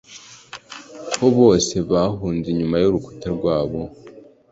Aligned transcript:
ko 1.17 1.25
bose 1.37 1.73
bahunze 1.91 2.45
inyuma 2.53 2.75
y'urukuta 2.81 3.27
rwabo 3.37 3.79